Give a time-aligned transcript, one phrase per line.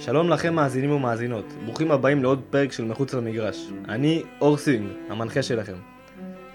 [0.00, 3.70] שלום לכם מאזינים ומאזינות, ברוכים הבאים לעוד פרק של מחוץ למגרש.
[3.88, 5.74] אני אור סינג, המנחה שלכם.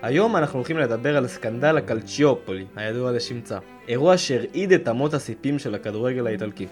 [0.02, 3.58] היום אנחנו הולכים לדבר על סקנדל הקלצ'יופולי, הידוע לשמצה.
[3.88, 6.68] אירוע שהרעיד את אמות הסיפים של הכדורגל האיטלקי.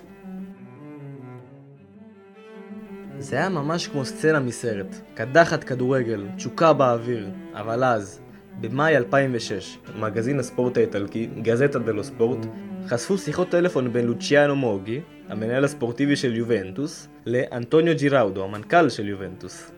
[3.19, 4.95] זה היה ממש כמו סצנה מסרט.
[5.13, 8.21] קדחת כדורגל, תשוקה באוויר, אבל אז,
[8.59, 12.45] במאי 2006, מגזין הספורט האיטלקי, גזטה דלו ספורט,
[12.87, 19.71] חשפו שיחות טלפון בין לוציאנו מוגי, המנהל הספורטיבי של יובנטוס, לאנטוניו ג'יראודו, המנכ"ל של יובנטוס.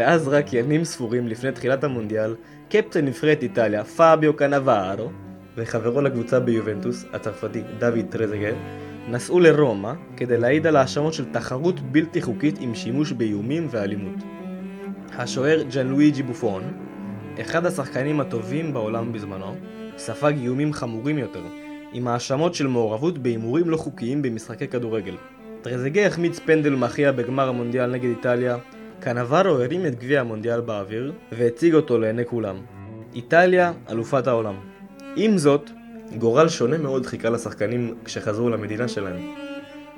[0.00, 2.34] ואז רק ימים ספורים לפני תחילת המונדיאל,
[2.70, 5.10] קפטן נבחרת איטליה, פאביו קנבארו,
[5.56, 8.54] וחברו לקבוצה ביובנטוס, הצרפתי דוד טרזגר,
[9.08, 14.14] נסעו לרומא כדי להעיד על האשמות של תחרות בלתי חוקית עם שימוש באיומים ואלימות.
[15.12, 16.62] השוער ג'אן לואיג'י בופון,
[17.40, 19.56] אחד השחקנים הטובים בעולם בזמנו,
[19.96, 21.42] ספג איומים חמורים יותר,
[21.92, 25.14] עם האשמות של מעורבות בהימורים לא חוקיים במשחקי כדורגל.
[25.62, 28.56] טרזגה החמיץ פנדל מכריע בגמר המונדיאל נגד איטליה,
[29.00, 32.56] קנברו הרים את גביע המונדיאל באוויר והציג אותו לעיני כולם.
[33.14, 34.54] איטליה, אלופת העולם.
[35.16, 35.70] עם זאת,
[36.18, 39.34] גורל שונה מאוד חיכה לשחקנים כשחזרו למדינה שלהם.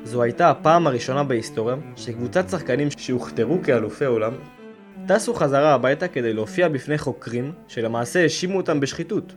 [0.05, 4.33] זו הייתה הפעם הראשונה בהיסטוריה שקבוצת שחקנים שהוכתרו כאלופי עולם
[5.08, 9.33] טסו חזרה הביתה כדי להופיע בפני חוקרים שלמעשה האשימו אותם בשחיתות.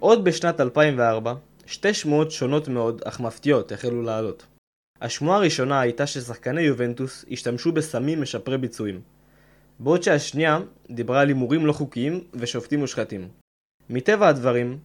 [0.00, 1.34] עוד בשנת 2004,
[1.66, 4.55] שתי שמועות שונות מאוד אך מפתיעות החלו לעלות.
[5.00, 9.00] השמועה הראשונה הייתה ששחקני יובנטוס השתמשו בסמים משפרי ביצועים,
[9.78, 10.58] בעוד שהשנייה
[10.90, 13.28] דיברה על הימורים לא חוקיים ושופטים מושחתים.
[13.90, 14.78] מטבע הדברים,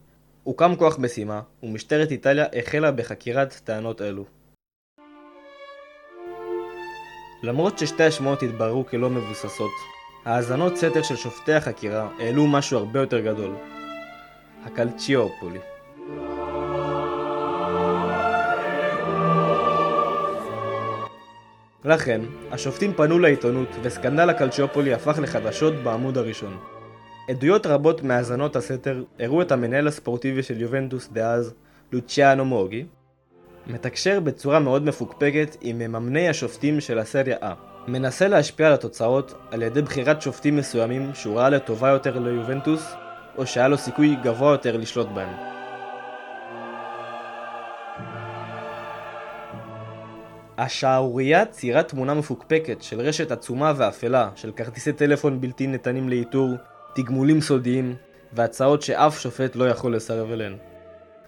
[0.43, 4.25] הוקם כוח משימה, ומשטרת איטליה החלה בחקירת טענות אלו.
[7.43, 9.71] למרות ששתי השמועות התבררו כלא מבוססות,
[10.25, 13.55] האזנות סתר של שופטי החקירה העלו משהו הרבה יותר גדול.
[14.65, 15.59] הקלצ'יופולי.
[21.85, 22.21] לכן,
[22.51, 26.57] השופטים פנו לעיתונות וסקנדל הקלצ'יופולי הפך לחדשות בעמוד הראשון.
[27.29, 31.53] עדויות רבות מהאזנות הסתר הראו את המנהל הספורטיבי של יובנטוס דאז,
[31.91, 32.85] לוציאנו מוגי,
[33.67, 37.45] מתקשר בצורה מאוד מפוקפקת עם מממני השופטים של הסריה A.
[37.87, 42.93] מנסה להשפיע על התוצאות על ידי בחירת שופטים מסוימים שהוא ראה לטובה יותר ליובנטוס,
[43.37, 45.50] או שהיה לו סיכוי גבוה יותר לשלוט בהם.
[50.61, 56.49] השערורייה ציירה תמונה מפוקפקת של רשת עצומה ואפלה של כרטיסי טלפון בלתי ניתנים לאיתור,
[56.95, 57.95] תגמולים סודיים
[58.33, 60.55] והצעות שאף שופט לא יכול לסרב אליהן.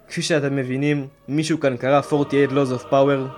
[0.08, 3.30] כפי שאתם מבינים, מישהו כאן קרא 48 Laws of Power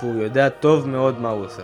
[0.00, 1.62] והוא יודע טוב מאוד מה הוא עושה.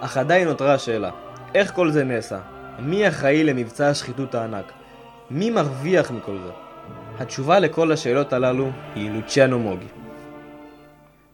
[0.00, 1.10] אך עדיין נותרה השאלה,
[1.54, 2.38] איך כל זה נעשה?
[2.78, 4.81] מי אחראי למבצע השחיתות הענק?
[5.34, 6.50] מי מרוויח מכל זה?
[7.18, 9.86] התשובה לכל השאלות הללו היא לוציאנו מוגי.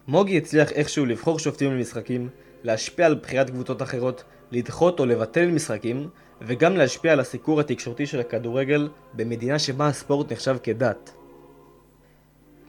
[0.09, 2.29] מוגי הצליח איכשהו לבחור שופטים למשחקים,
[2.63, 6.09] להשפיע על בחירת קבוצות אחרות, לדחות או לבטל משחקים,
[6.41, 11.11] וגם להשפיע על הסיקור התקשורתי של הכדורגל במדינה שבה הספורט נחשב כדת.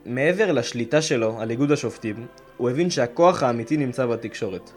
[0.05, 4.71] מעבר לשליטה שלו על איגוד השופטים, הוא הבין שהכוח האמיתי נמצא בתקשורת.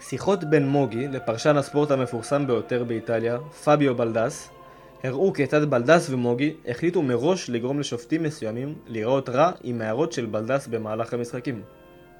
[0.00, 4.50] שיחות בין מוגי לפרשן הספורט המפורסם ביותר באיטליה, פביו בלדס,
[5.04, 10.66] הראו כיצד בלדס ומוגי החליטו מראש לגרום לשופטים מסוימים להיראות רע עם הערות של בלדס
[10.66, 11.62] במהלך המשחקים.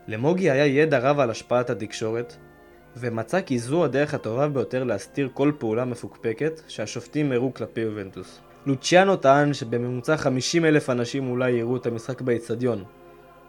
[0.08, 2.36] למוגי היה ידע רב על השפעת התקשורת,
[2.96, 8.40] ומצא כי זו הדרך הטובה ביותר להסתיר כל פעולה מפוקפקת שהשופטים הראו כלפי יובנטוס.
[8.66, 12.84] לוציאנו טען שבממוצע 50 אלף אנשים אולי יראו את המשחק באצטדיון,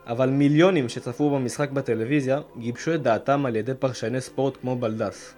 [0.07, 5.35] אבל מיליונים שצפו במשחק בטלוויזיה גיבשו את דעתם על ידי פרשני ספורט כמו בלדס.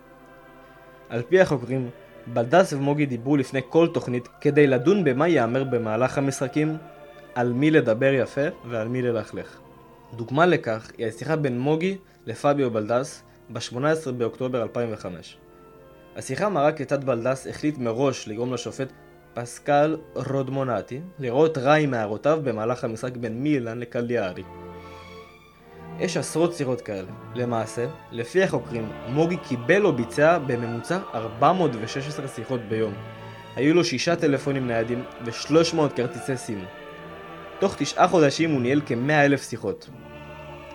[1.10, 1.90] על פי החוקרים,
[2.34, 6.78] בלדס ומוגי דיברו לפני כל תוכנית כדי לדון במה ייאמר במהלך המשחקים,
[7.36, 9.60] על מי לדבר יפה ועל מי ללכלך.
[10.14, 15.38] דוגמה לכך היא השיחה בין מוגי לפביו בלדס ב-18 באוקטובר 2005.
[16.16, 18.88] השיחה מראה כיצד בלדס החליט מראש לגרום לשופט
[19.34, 24.44] פסקל רודמונטי לראות רע עם הערותיו במהלך המשחק בין מילאן לקליארי.
[26.00, 27.08] יש עשרות שיחות כאלה.
[27.36, 32.94] למעשה, לפי החוקרים, מוגי קיבל או ביצע בממוצע 416 שיחות ביום.
[33.56, 36.66] היו לו שישה טלפונים ניידים ו-300 כרטיסי סים.
[37.60, 39.90] תוך תשעה חודשים הוא ניהל כ-100 אלף שיחות.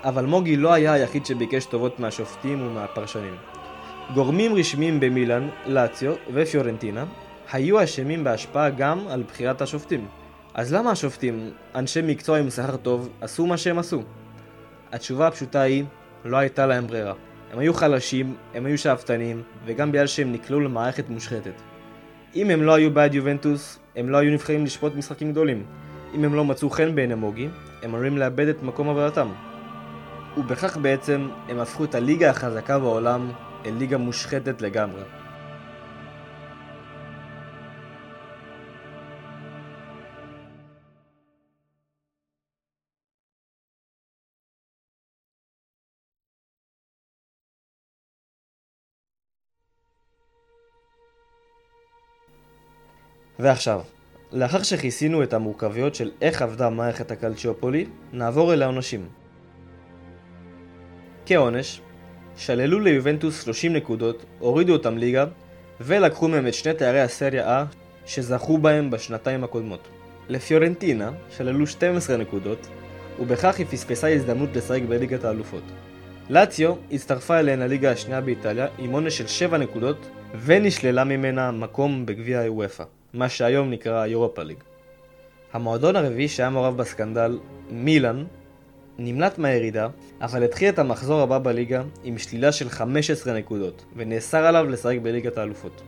[0.04, 3.34] אבל מוגי לא היה היחיד שביקש טובות מהשופטים ומהפרשנים.
[4.14, 7.04] גורמים רשמיים במילאן, לאציו ופיורנטינה
[7.52, 10.06] היו אשמים בהשפעה גם על בחירת השופטים.
[10.54, 14.02] אז למה השופטים, אנשי מקצוע עם שכר טוב, עשו מה שהם עשו?
[14.92, 15.84] התשובה הפשוטה היא,
[16.24, 17.14] לא הייתה להם ברירה.
[17.52, 21.62] הם היו חלשים, הם היו שאפתנים, וגם בגלל שהם נקלעו למערכת מושחתת.
[22.34, 25.64] אם הם לא היו בעד יובנטוס, הם לא היו נבחרים לשפוט משחקים גדולים.
[26.14, 27.48] אם הם לא מצאו חן בעיני מוגי,
[27.82, 29.28] הם אמורים לאבד את מקום עבודתם.
[30.36, 33.30] ובכך בעצם הם הפכו את הליגה החזקה בעולם
[33.66, 35.02] אל ליגה מושחתת לגמרי.
[53.42, 53.80] ועכשיו,
[54.32, 59.08] לאחר שכיסינו את המורכבויות של איך עבדה מערכת הקלצ'יופולי, נעבור אל העונשים.
[61.26, 61.80] כעונש,
[62.36, 65.24] שללו ליובנטוס 30 נקודות, הורידו אותם ליגה,
[65.80, 67.74] ולקחו מהם את שני תארי הסריה A
[68.06, 69.88] שזכו בהם בשנתיים הקודמות.
[70.28, 72.66] לפיורנטינה שללו 12 נקודות,
[73.20, 75.64] ובכך היא פספסה הזדמנות לשחק בליגת האלופות.
[76.30, 80.08] לאציו הצטרפה אליהן לליגה השנייה באיטליה עם עונש של 7 נקודות,
[80.44, 82.84] ונשללה ממנה מקום בגביע הוופא.
[83.14, 84.56] מה שהיום נקרא אירופה ליג.
[85.52, 87.38] המועדון הרביעי שהיה מעורב בסקנדל,
[87.70, 88.24] מילאן,
[88.98, 89.88] נמלט מהירידה,
[90.20, 95.38] אבל התחיל את המחזור הבא בליגה עם שלילה של 15 נקודות, ונאסר עליו לשחק בליגת
[95.38, 95.82] האלופות.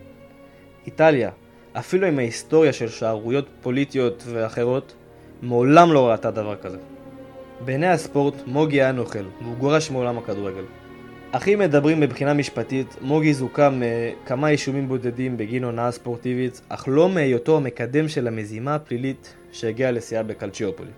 [0.87, 1.31] איטליה,
[1.73, 4.95] אפילו עם ההיסטוריה של שערוריות פוליטיות ואחרות,
[5.43, 6.79] מעולם לא ראתה דבר כזה.
[7.65, 10.65] בעיני הספורט, מוגי היה נוכל, והוא גורש מעולם הכדורגל.
[11.37, 17.57] אחים מדברים מבחינה משפטית, מוגי זוכה מכמה אישומים בודדים בגין הונאה ספורטיבית, אך לא מהיותו
[17.57, 20.91] המקדם של המזימה הפלילית שהגיעה לשיאה בקלצ'יופולי.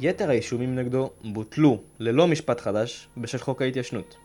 [0.00, 4.16] יתר האישומים נגדו בוטלו ללא משפט חדש בשל חוק ההתיישנות.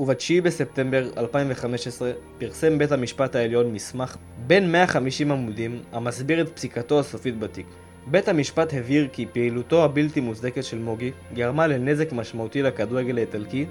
[0.00, 4.16] וב-9 בספטמבר 2015 פרסם בית המשפט העליון מסמך
[4.46, 7.66] בין 150 עמודים המסביר את פסיקתו הסופית בתיק.
[8.06, 13.66] בית המשפט הבהיר כי פעילותו הבלתי מוצדקת של מוגי גרמה לנזק משמעותי לכדורגל האיטלקי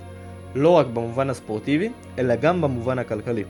[0.56, 3.44] לא רק במובן הספורטיבי, אלא גם במובן הכלכלי.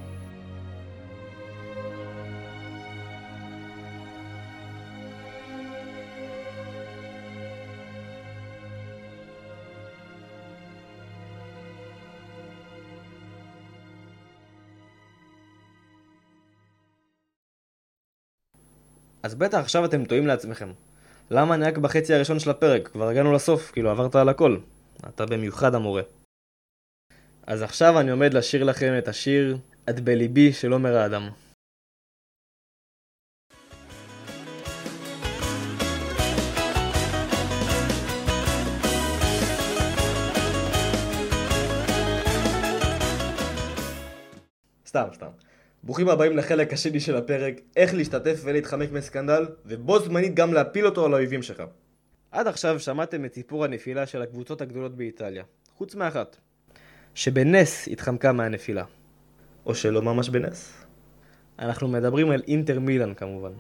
[19.24, 20.72] אז בטח עכשיו אתם טועים לעצמכם.
[21.32, 22.88] למה אני רק בחצי הראשון של הפרק?
[22.88, 24.58] כבר הגענו לסוף, כאילו עברת על הכל.
[25.08, 26.02] אתה במיוחד המורה.
[27.48, 29.58] אז עכשיו אני עומד לשיר לכם את השיר
[29.90, 31.30] "את בליבי" של עומר האדם.
[44.88, 45.28] סתם, סתם.
[45.84, 51.06] ברוכים הבאים לחלק השני של הפרק, איך להשתתף ולהתחמק מסקנדל, ובו זמנית גם להפיל אותו
[51.06, 51.64] על האויבים שלך.
[52.32, 55.44] עד עכשיו שמעתם את סיפור הנפילה של הקבוצות הגדולות באיטליה,
[55.76, 56.38] חוץ מאחת,
[57.16, 58.84] שבנס התחמקה מהנפילה.
[59.66, 60.86] או שלא ממש בנס.
[61.60, 63.52] אנחנו מדברים על אינטר מילאן כמובן.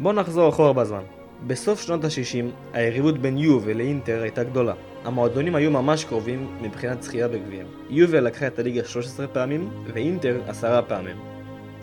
[0.00, 1.17] בואו נחזור אחורה בזמן.
[1.46, 4.74] בסוף שנות ה-60, היריבות בין יובה לאינטר הייתה גדולה.
[5.04, 7.66] המועדונים היו ממש קרובים מבחינת זכייה בגביעים.
[7.90, 11.16] יובה לקחה את הליגה 13 פעמים, ואינטר 10 פעמים.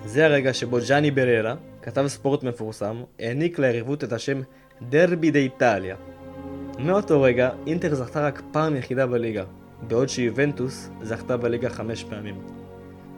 [0.05, 4.41] זה הרגע שבו ג'אני בררה, כתב ספורט מפורסם, העניק ליריבות את השם
[4.89, 5.95] דרבי דה איטליה.
[6.79, 9.43] מאותו רגע, אינטר זכתה רק פעם יחידה בליגה,
[9.87, 12.41] בעוד שיובנטוס זכתה בליגה 5 פעמים.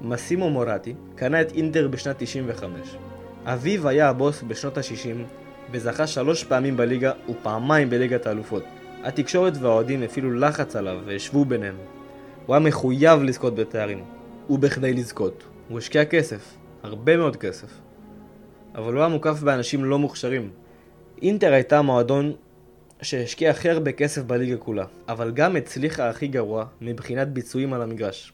[0.01, 2.96] מסימו מורטי קנה את אינטר בשנת 95.
[3.46, 8.63] אביו היה הבוס בשנות ה-60 וזכה שלוש פעמים בליגה ופעמיים בליגת האלופות.
[9.03, 11.75] התקשורת והאוהדים הפעילו לחץ עליו והשוו ביניהם.
[12.45, 14.03] הוא היה מחויב לזכות בתארים.
[14.50, 16.57] ובכדי לזכות, הוא השקיע כסף.
[16.83, 17.67] הרבה מאוד כסף.
[18.75, 20.51] אבל הוא היה מוקף באנשים לא מוכשרים.
[21.21, 22.33] אינטר הייתה מועדון
[23.01, 28.33] שהשקיע הכי הרבה כסף בליגה כולה, אבל גם הצליחה הכי גרוע מבחינת ביצועים על המגרש.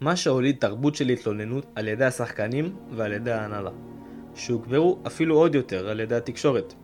[0.00, 3.70] מה שהוליד תרבות של התלוננות על ידי השחקנים ועל ידי ההנהלה.
[4.36, 6.74] שהוגברו אפילו עוד יותר על ידי התקשורת.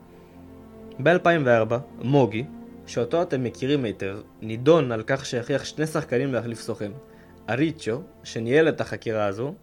[1.02, 2.44] ב-2004, מוגי,
[2.86, 6.92] שאותו אתם מכירים היטב, נידון על כך שהכריח שני שחקנים להחליף סוכן.
[7.50, 9.54] אריצ'ו, שניהל את החקירה הזו,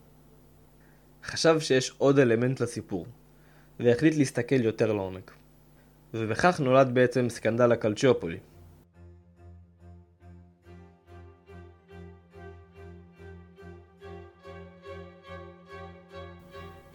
[1.24, 3.06] חשב שיש עוד אלמנט לסיפור,
[3.80, 5.32] והחליט להסתכל יותר לעומק.
[6.14, 8.38] ובכך נולד בעצם סקנדל הקלצ'יופולי.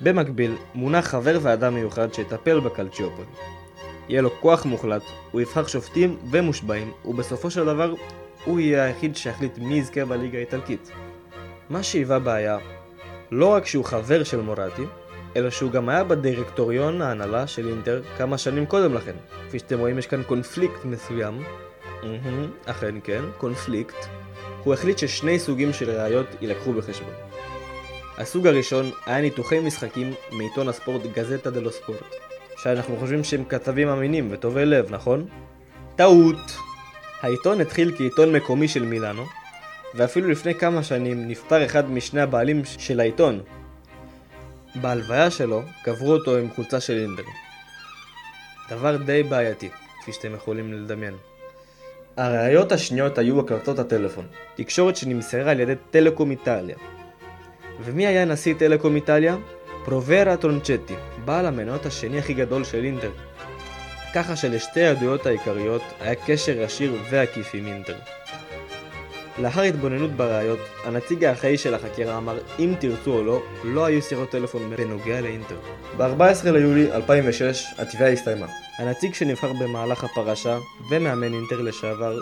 [0.04, 3.28] במקביל, מונה חבר ועדה מיוחד שיטפל בקלצ'יופולי.
[4.08, 7.94] יהיה לו כוח מוחלט, הוא יבחר שופטים ומושבעים, ובסופו של דבר,
[8.44, 10.90] הוא יהיה היחיד שיחליט מי יזכה בליגה האיטלקית.
[11.70, 12.58] מה שהיווה בעיה,
[13.30, 14.84] לא רק שהוא חבר של מורטי,
[15.36, 19.14] אלא שהוא גם היה בדירקטוריון ההנהלה של אינטר כמה שנים קודם לכן.
[19.48, 21.42] כפי שאתם רואים יש כאן קונפליקט מסוים.
[22.66, 24.06] אכן כן, קונפליקט.
[24.64, 27.33] הוא החליט ששני סוגים של ראיות יילקחו בחשבון.
[28.18, 32.14] הסוג הראשון היה ניתוחי משחקים מעיתון הספורט גזטה דלו ספורט,
[32.56, 35.26] שאנחנו חושבים שהם כתבים אמינים וטובי לב, נכון?
[35.96, 36.56] טעות!
[37.22, 39.24] העיתון התחיל כעיתון מקומי של מילאנו,
[39.94, 43.40] ואפילו לפני כמה שנים נפטר אחד משני הבעלים של העיתון.
[44.74, 47.22] בהלוויה שלו קברו אותו עם חולצה של אינטר.
[48.70, 49.68] דבר די בעייתי,
[50.02, 51.14] כפי שאתם יכולים לדמיין.
[52.16, 56.76] הראיות השניות היו הקלטות הטלפון, תקשורת שנמסרה על ידי טלקום איטליה.
[57.80, 59.36] ומי היה נשיא טלקום איטליה?
[59.84, 63.10] פרוברה טרונצ'טי, בעל המניות השני הכי גדול של אינטר.
[64.14, 67.94] ככה שלשתי העדויות העיקריות היה קשר ישיר ועקיף עם אינטר.
[69.38, 74.30] לאחר התבוננות בראיות, הנציג האחראי של החקירה אמר אם תרצו או לא, לא היו שיחות
[74.30, 75.56] טלפון בנוגע לאינטר.
[75.96, 78.46] ב-14 ליולי 2006 התביעה הסתיימה.
[78.78, 80.58] הנציג שנבחר במהלך הפרשה
[80.90, 82.18] ומאמן אינטר לשעבר,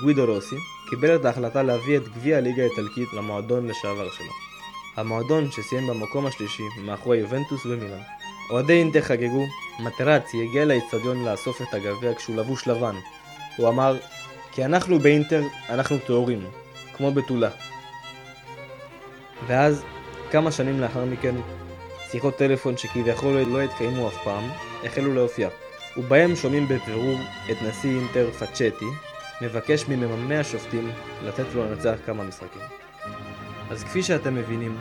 [0.00, 0.56] גווידו רוסי,
[0.90, 4.45] קיבל את ההחלטה להביא את גביע הליגה האיטלקית למועדון לשעבר שלו.
[4.96, 8.00] המועדון שסיים במקום השלישי מאחורי יובנטוס ומילאן.
[8.50, 9.46] אוהדי אינטר חגגו,
[9.80, 12.94] מטרצי הגיע לאצטדיון לאסוף את הגביע כשהוא לבוש לבן.
[13.56, 13.96] הוא אמר,
[14.52, 16.46] כי אנחנו באינטר, אנחנו טהורים,
[16.96, 17.50] כמו בתולה.
[19.46, 19.84] ואז,
[20.30, 21.34] כמה שנים לאחר מכן,
[22.10, 24.44] שיחות טלפון שכביכול לא התקיימו אף פעם,
[24.84, 25.48] החלו להופיע,
[25.96, 27.18] ובהם שומעים בבירור
[27.50, 28.86] את נשיא אינטר פאצ'טי,
[29.42, 30.90] מבקש ממממני השופטים
[31.22, 32.85] לתת לו לנצח כמה משחקים.
[33.70, 34.78] אז כפי שאתם מבינים,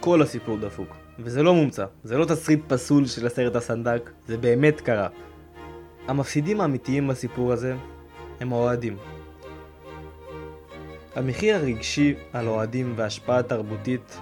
[0.00, 0.88] כל הסיפור דפוק.
[1.18, 5.08] וזה לא מומצא, זה לא תסריט פסול של הסרט הסנדק, זה באמת קרה.
[6.08, 7.76] המפסידים האמיתיים בסיפור הזה
[8.40, 8.96] הם האוהדים.
[11.16, 14.18] המחיר הרגשי על אוהדים וההשפעה התרבותית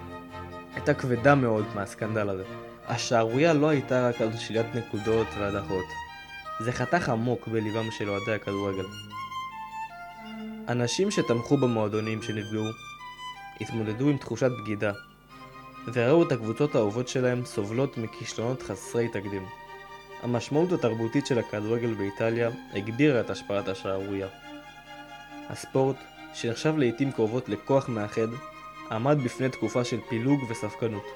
[0.75, 2.45] הייתה כבדה מאוד מהסקנדל הזה.
[2.89, 5.85] השערורייה לא הייתה רק על שלילת נקודות והדחות.
[6.61, 8.85] זה חתך עמוק בליבם של אוהדי הכדורגל.
[10.69, 12.65] אנשים שתמכו במועדונים שנפגעו
[13.61, 14.93] התמודדו עם תחושת בגידה,
[15.93, 19.47] וראו את הקבוצות האהובות שלהם סובלות מכישלונות חסרי תקדים.
[20.23, 24.29] המשמעות התרבותית של הכדורגל באיטליה הגבירה את השפעת השערורייה.
[25.49, 25.97] הספורט,
[26.35, 28.29] שנחשב לעיתים קרובות לכוח מאחד,
[28.91, 31.07] עמד בפני תקופה של פילוג וספקנות.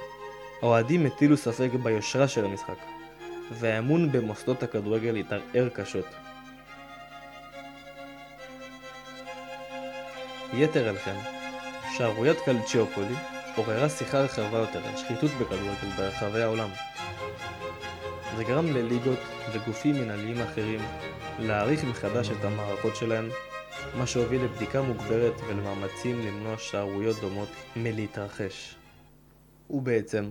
[0.62, 2.78] האוהדים הטילו ספק ביושרה של המשחק,
[3.52, 6.06] והאמון במוסדות הכדורגל התערער קשות.
[10.54, 11.35] יתר על כן,
[11.92, 13.14] שערוריית קלצ'יופולי
[13.56, 16.68] עוררה שיחה רחבה יותר על שחיתות בכדורגל ברחבי העולם.
[18.36, 19.18] זה גרם לליגות
[19.52, 20.80] וגופים מנהליים אחרים
[21.38, 23.28] להעריך מחדש את המערכות שלהם,
[23.98, 28.76] מה שהוביל לבדיקה מוגברת ולמאמצים למנוע שערוריות דומות מלהתרחש.
[29.70, 30.30] ובעצם,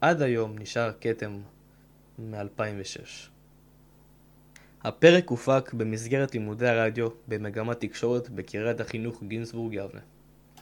[0.00, 1.38] עד היום נשאר כתם
[2.18, 3.28] מ-2006.
[4.84, 10.00] הפרק הופק במסגרת לימודי הרדיו במגמת תקשורת בקריית החינוך גינסבורג יבנה.